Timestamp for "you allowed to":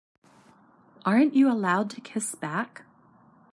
1.35-2.01